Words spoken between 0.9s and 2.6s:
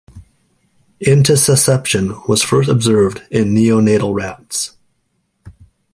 Intussusception was